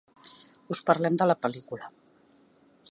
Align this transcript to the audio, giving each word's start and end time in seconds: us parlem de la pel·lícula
us 0.75 0.81
parlem 0.87 1.19
de 1.21 1.29
la 1.31 1.37
pel·lícula 1.43 1.91